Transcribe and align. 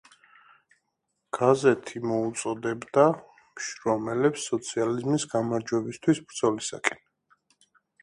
გაზეთი 1.37 2.01
მოუწოდებდა 2.13 3.05
მშრომელებს 3.21 4.49
სოციალიზმის 4.55 5.29
გამარჯვებისათვის 5.37 6.27
ბრძოლისაკენ. 6.29 7.09